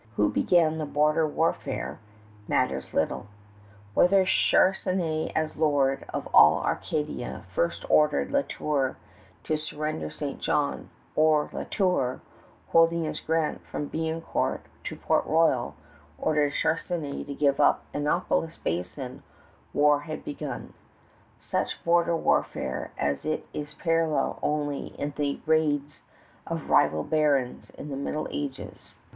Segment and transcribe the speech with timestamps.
[0.15, 1.99] Who began the border warfare
[2.47, 3.27] matters little.
[3.93, 8.97] Whether Charnisay as lord of all Acadia first ordered La Tour
[9.43, 10.39] to surrender St.
[10.41, 12.19] John, or La Tour,
[12.69, 15.75] holding his grant from Biencourt to Port Royal,
[16.17, 19.21] ordered Charnisay to give up Annapolis Basin,
[19.71, 20.73] war had begun,
[21.39, 26.01] such border warfare as has its parallel only in the raids
[26.47, 28.95] of rival barons in the Middle Ages.